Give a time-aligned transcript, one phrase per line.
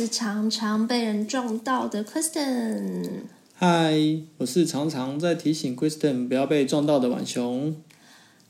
[0.00, 3.24] 是常常被人撞到的 Kristen。
[3.54, 3.92] 嗨，
[4.38, 7.76] 我是常常在提醒 Kristen 不要被撞到的晚熊。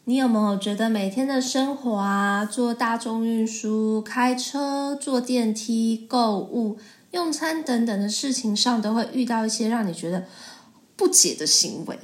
[0.05, 6.79] 你有没有觉得每天的生活啊，坐大众运输、开车、坐电梯、购物、
[7.11, 10.27] 用餐等等的事情上，都会遇到一些让你觉得
[10.95, 11.99] 不解的行为？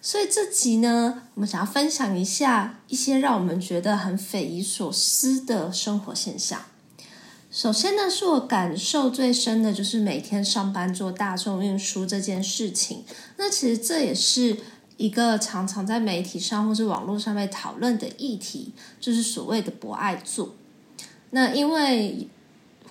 [0.00, 6.60] 所以这集呢，我们想要分享一下一些让我们觉得很匪夷所思的生活现象。
[7.54, 13.04] 首先呢，是我感受最深的就是每天上班坐大众运输这件事情。
[13.36, 14.56] 那其实这也是
[14.96, 20.52] 一个常常在媒体上或是网络上面讨论的议题，就是所谓的博爱座。
[21.30, 22.26] 那因为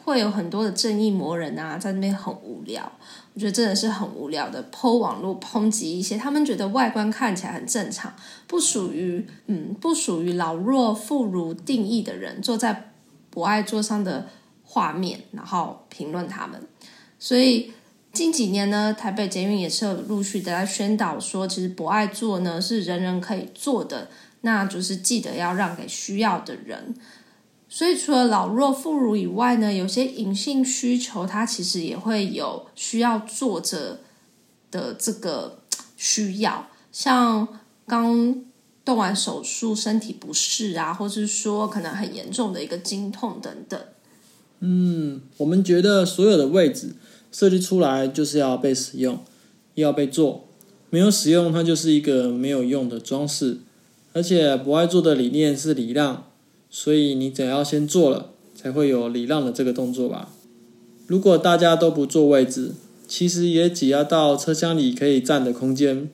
[0.02, 2.89] 会有很多的正义魔人啊，在那边很无聊，
[3.34, 8.16] 我觉得真的是很无聊的剖网络抨击一些他们觉得外观看起来很正常，
[8.47, 12.94] 不属于嗯不属于老弱妇孺定义的人坐在
[13.30, 14.30] 博爱座上的。
[14.73, 16.67] 画面，然后评论他们。
[17.19, 17.71] 所以
[18.11, 24.09] 近几年呢，台北捷运也是陆续的在宣导说，其实博爱座呢是人人可以坐的，
[24.41, 26.95] 那就是记得要让给需要的人。
[27.69, 33.99] 所以除了老弱妇孺以外呢，有些隐性需求，它其实也会有需要坐着
[34.71, 35.59] 的这个
[35.95, 37.47] 需要，像
[37.85, 38.44] 刚
[38.83, 43.79] 动完手术身体不适啊，或是说可能很严重的一个经痛等等。
[44.59, 46.95] 嗯，我们觉得所有的位置
[47.31, 49.19] 设计出来就是要被使用，
[49.75, 50.47] 要被做，
[50.89, 53.57] 没有使用它就是一个没有用的装饰。
[54.13, 56.28] 而且不爱做的理念是礼让，
[56.69, 60.29] 所以你得要先做了，才会有礼让的这个动作吧。
[61.07, 62.73] 如果大家都不坐位置，
[63.07, 66.09] 其实也挤压到车厢里可以站的空间。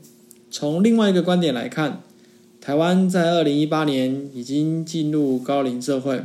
[0.50, 2.02] 从另外一个观点来看，
[2.62, 6.24] 台湾在二零一八年已经进入高龄社会。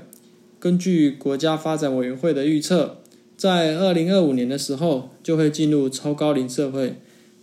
[0.65, 2.97] 根据国家发展委员会的预测，
[3.37, 6.99] 在二零二五年的时候就会进入超高龄社会，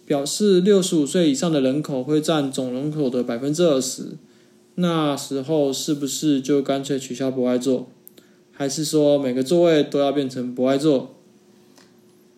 [0.08, 4.18] 表示六十五岁以上的人口会占总人口的百分之二十。
[4.74, 7.90] 那时候是不是就干脆取消博爱座，
[8.54, 11.14] 还是说每个座位都要变成博爱座？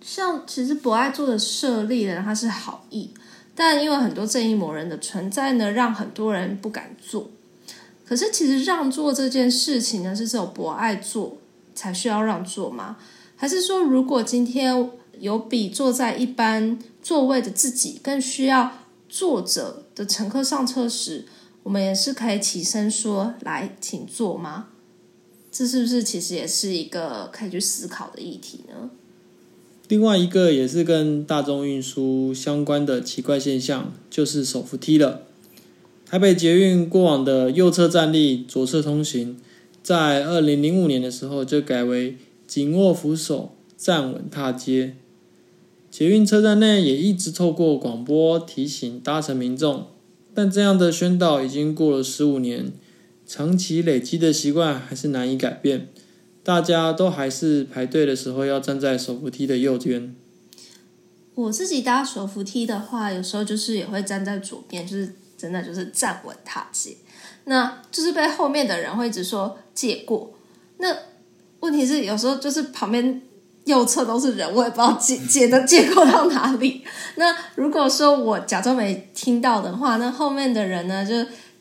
[0.01, 3.11] 像其实博爱座的设立呢，它是好意，
[3.55, 7.29] 但因为很多正义魔人的存在呢，让很多人不敢做。
[8.13, 11.35] 可是，其实让座这件事情呢，是只有博爱座
[11.73, 12.95] 才需要让座吗？
[13.35, 18.71] 还是说，如果今天有比坐在一般座位的自己更需要
[19.09, 21.25] 坐着的乘客上车时，
[21.63, 24.67] 我们也是可以起身说“来，请坐”吗？
[25.51, 28.91] 这是不是其实也是一个可以去思考的议题呢？
[29.87, 35.23] 另外一个也是跟大众运输相关的奇怪现象，就是手扶梯了。
[36.13, 39.35] 台北捷运过往的右侧站立、左侧通行，
[39.81, 44.95] 在二零零五年的时候就改为紧握扶手、站稳踏阶。
[45.89, 49.87] 捷运车站内也一直透过广播提醒搭乘民众，
[50.35, 52.71] 但这样的宣导已经过了十五年，
[53.25, 55.87] 长期累积的习惯还是难以改变，
[56.43, 60.15] 大家都还是排队的时候要站在手扶梯的右边。
[61.33, 65.15] 我自己搭手扶梯的话，有时候就是也会站在左边，就是。
[65.43, 66.95] 真的就是站稳踏阶，
[67.43, 70.33] 那就是被后面的人会一直说借过。
[70.77, 70.87] 那
[71.59, 73.21] 问题是有时候就是旁边
[73.65, 76.85] 右侧都是人，我也不知道借借的借过到哪里。
[77.15, 81.13] 那如果说我假装没听到的话，那后面的人呢，就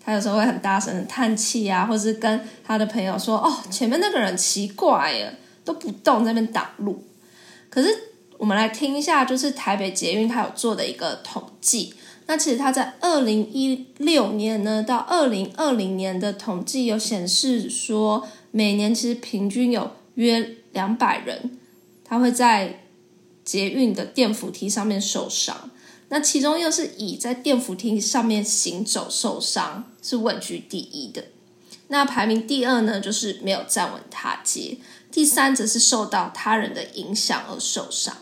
[0.04, 7.04] 他有时候会很大声的叹气啊，或是跟他的朋友说：“哦，前面那个人奇怪耶，都不动在那边挡路。”
[7.68, 7.88] 可是
[8.38, 11.92] 我们来听一下，就是台北捷运他有做的一个统计。
[12.32, 21.58] 那其实他在二零一六年呢到二零二零年的统计有显示说，每年其实平均有约两百人，
[22.02, 22.86] 他会在
[23.44, 25.70] 捷运的电扶梯上面受伤。
[26.08, 31.24] 那其中又是以在电扶梯上面行走受伤是位居第一的。
[31.88, 34.78] 那排名第二呢，就是没有站稳踏阶，
[35.10, 38.16] 第三则是受到他人的影响而受伤。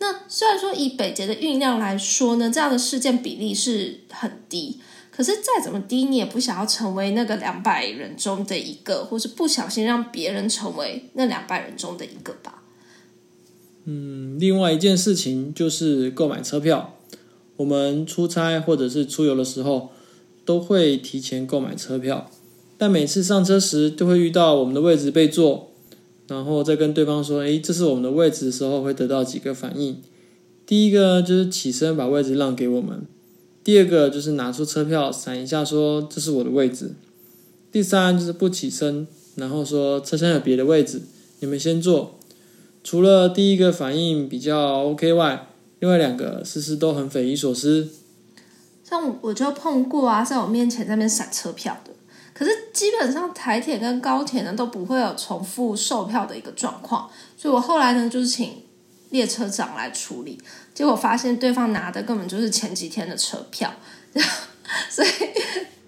[0.00, 4.80] 那虽然说以北捷的运量来说呢，这样的事件比例是很低，
[5.10, 12.62] 可是再怎么低，你也不想要成为那个两百人中的一个，或是不小心让别人成为那两百人中的一个吧。
[13.84, 16.96] 嗯，另外一件事情就是购买车票。
[17.56, 19.90] 我们出差或者是出游的时候，
[20.46, 22.30] 都会提前购买车票，
[22.78, 25.69] 但每次上车时都会遇到我们的位置被坐，
[26.30, 30.00] 然后再跟对方说：“诶，这是我们的位置”的时候，会得到几个反应。
[30.64, 33.00] 第一个就是起身把位置让给我们；
[33.64, 36.92] 第二个就是拿出车票闪一下说：“这是我的位置。”
[37.72, 41.02] 第三就是不起身，然后说：“车厢有别的位置，
[41.40, 42.14] 你们先坐。”
[42.84, 45.48] 除了第一个反应比较 OK 外，
[45.80, 47.88] 另外两个事实都很匪夷所思。
[48.84, 51.90] 像我就碰过啊，在我面前那边闪车票的，
[52.40, 57.06] 可是基本上台铁跟高铁呢都不会有重复售票的一个状况，
[57.36, 58.62] 所以我后来呢就是请
[59.10, 60.40] 列车长来处理，
[60.72, 63.70] 结果发现对方拿的根本就是前几天的车票，
[64.88, 65.08] 所以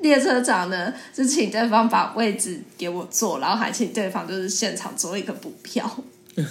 [0.00, 5.90] 列车长呢就请对方把位置给我坐，然后还请对方就是现场做一个补票。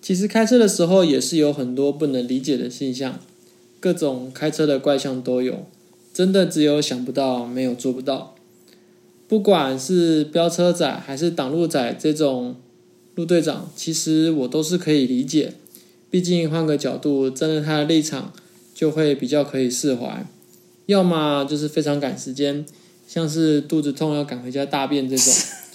[0.00, 3.18] 其实开车的时候也是有很多不能理解的现象，
[3.80, 5.66] 各种开车的怪象都有，
[6.14, 8.36] 真的只有想不到，没有做不到。
[9.26, 12.54] 不管是飙车仔还是挡路仔这种
[13.16, 15.54] 路队长，其实我都是可以理解，
[16.10, 18.32] 毕竟换个角度站在他的立场，
[18.72, 20.24] 就会比较可以释怀。
[20.86, 22.64] 要么就是非常赶时间，
[23.08, 25.32] 像是肚子痛要赶回家大便这种。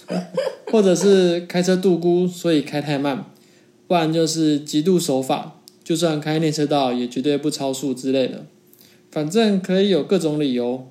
[0.72, 3.26] 或者是开车度估，所以开太慢；
[3.88, 8.46] 不然就是极度守法，就算开内车道也绝对不超速之类的。
[9.12, 10.88] 反正可以有各种理由。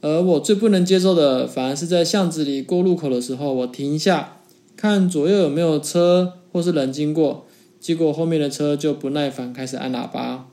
[0.00, 4.38] 而我最不能接受的，反而是在巷子里过路口的时候，我停一下，
[4.76, 7.46] 看左右有没有车或是人经过，
[7.80, 10.48] 结果后面的车就不耐烦开始按喇叭。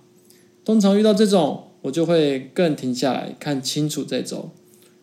[0.63, 4.49] 通常遇到这种，我就会更停下来看清楚再走，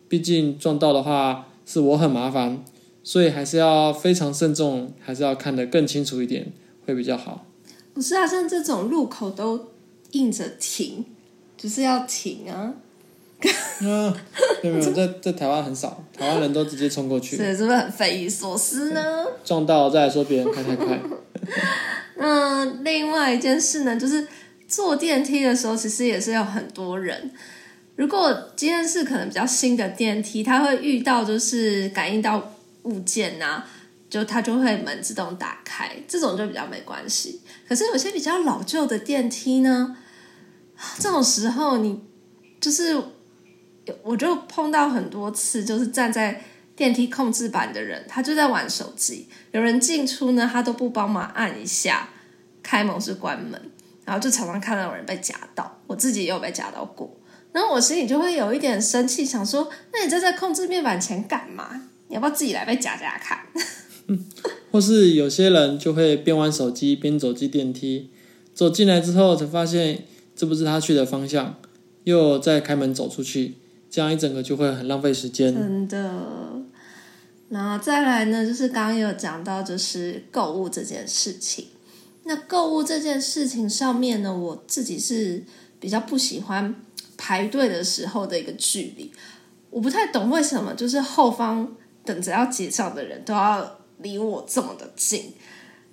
[0.09, 2.65] 毕竟撞到的话是我很麻烦。
[3.05, 6.53] 所以还是要非常慎重，还是要看得更清楚一点，
[6.87, 7.47] 会比较好。
[7.93, 9.69] 不是啊，像这种路口都
[10.13, 11.05] 硬着停，
[11.63, 12.75] 就是要停啊。
[13.81, 14.15] 啊，
[14.63, 17.37] 没有没有， 在在台湾很少，台湾人都直接冲过去。
[17.37, 19.27] 是不是很匪夷所思呢？
[19.45, 20.99] 撞到再来说别人开太快。
[22.17, 24.27] 那另外一件事呢，就是
[24.67, 27.31] 坐电梯的时候，其实也是有很多人。
[27.97, 32.53] 如果今天是可能比较新的电梯，它会遇到就是感应到。
[32.85, 33.63] 物件呐，
[34.11, 37.41] 就它就会门自动打开，这种就比较没关系。
[37.69, 39.97] 可是有些比较老旧的电梯呢，
[40.99, 42.01] 这种时候你
[42.61, 43.03] 就是
[44.03, 46.43] 我就碰到很多次，就是站在
[46.75, 49.29] 电梯控制板的人，他就在玩手机。
[49.53, 52.09] 有人进出呢，他都不帮忙按一下
[52.63, 53.61] 开门是关门，
[54.05, 57.15] 然后就常常看到有人被夹到，我自己也有被夹到过。
[57.53, 61.83] 然后我心里就会有一点生气，想说：那你站在控制面板前干嘛？
[62.09, 63.39] 你要不要自己来被夹夹看？
[64.73, 68.11] 或是有些人就会边玩手机边走进电梯，
[68.55, 71.55] 走进来之后才发现这不是他去的方向，
[72.05, 73.55] 又再开门走出去，
[73.91, 75.55] 这样一整个就会很浪费时间。
[75.55, 76.13] 真的。
[77.49, 81.67] 然后再来呢，就是刚刚有讲到，就是购物这件事情。
[82.25, 85.43] 那购物这件事情上面呢，我自己是
[85.79, 86.75] 比较不喜欢
[87.17, 89.13] 排队的时候的一个距离。
[89.71, 91.75] 我不太懂为什么，就是后方。
[92.05, 95.35] 等着要结账的人都要离我这么的近，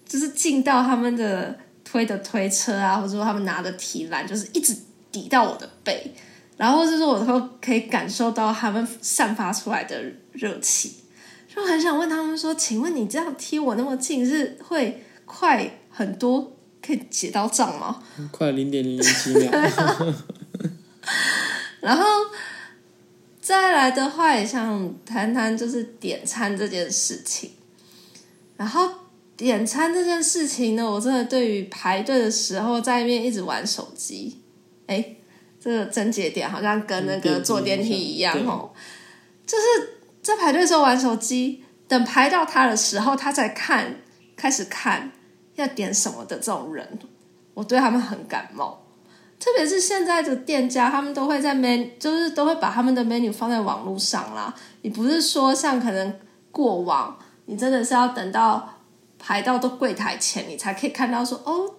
[0.07, 1.55] 就是近到他们的
[1.89, 4.75] 推的推车啊，或者说他们拿的提篮，就是一直
[5.11, 6.13] 抵到我的背，
[6.57, 9.99] 然后就是我都可以感受到他们散发出来的
[10.33, 10.97] 热气，
[11.53, 16.55] 就很想问他们说：“请问你这样踢我那么近，是会快很多，
[16.85, 19.51] 可以结到账吗？”快零点零零几秒。
[21.81, 22.03] 然后。
[23.41, 27.49] 再来的话，也想谈谈就是点餐这件事情。
[28.55, 28.87] 然后
[29.39, 34.41] 点餐这件事情呢，我真的对于排队的时候在那边一直玩手机，
[34.85, 35.15] 哎，
[35.57, 38.69] 这个症结点好像跟那个坐电梯一样哦。
[39.47, 39.63] 就是
[40.21, 44.01] 在排队的时候玩手机，等排到他的时候，他在看，
[44.35, 45.09] 开始看
[45.55, 46.99] 要点什么的这种人，
[47.53, 48.85] 我对他们很感冒。
[49.39, 54.53] 特别是现在的店家，他们都会在 menu，就是都会把他们的 menu 放在网络上啦。
[54.81, 56.13] 你不是说像可能
[56.51, 58.78] 过往，你真的是要等到
[59.19, 61.75] 排到都柜台前，你才可以看到说哦，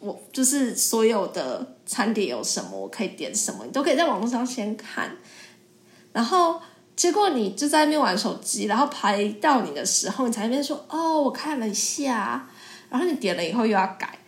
[0.00, 5.16] 我就是所有的餐点有什么，我可以点什么，你都可以在网络上先看。
[6.12, 6.60] 然后
[6.94, 12.48] 结果你就在那边玩手机，然后排到你的时候，你才那边说哦，我看了一下，
[12.90, 14.18] 然后你点了以后又要改，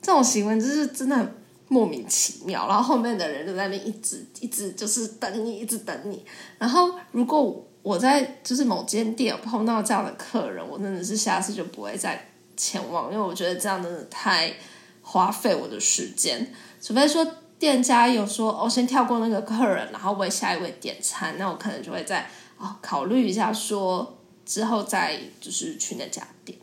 [0.00, 1.34] 这种行为就是真的。
[1.70, 6.24] 莫名其妙，然后后面的人就在那边一直一直就是等你，一直等你。
[6.56, 14.52] 然后如果我在就是某间店碰到这样的客人，我真的是下次就不会再前往，因为我觉得这样真的太
[15.00, 16.52] 花费我的时间。
[16.82, 17.26] 除非说
[17.58, 22.28] 店家有说，哦先跳过那个客人，然后为下一位点餐，那我可能就会再
[22.58, 26.58] 哦考虑一下，说之后再就是去那家店。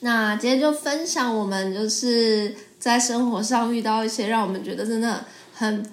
[0.00, 5.86] 那今天就分享我们就是在生活上遇到一些让我们觉得真的很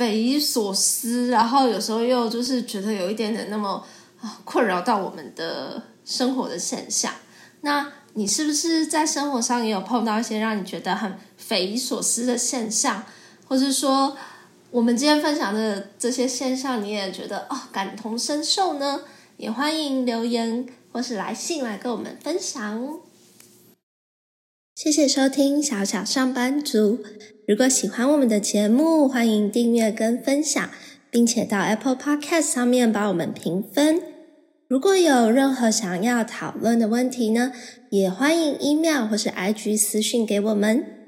[0.00, 3.84] 匪夷所思，然后有时候又就是觉得有一点点那么
[4.22, 7.12] 啊困扰到我们的生活的现象。
[7.60, 13.04] 那你是不是在生活上也有碰到一些让你觉得很匪夷所思的现象，
[13.46, 14.16] 或是说
[14.70, 19.02] 我们今天分享的这些现象，你也觉得哦感同身受呢？
[19.36, 23.00] 也欢迎留言或是来信来跟我们分享。
[24.82, 27.00] 谢谢收听小小上班族。
[27.46, 30.70] 如果喜欢我们的节目，欢迎订阅跟分享，
[31.10, 34.00] 并且到 Apple Podcast 上面帮我们评分。
[34.68, 37.52] 如果有任何想要讨论的问题呢，
[37.90, 40.99] 也欢迎 email 或是 IG 私讯给我们。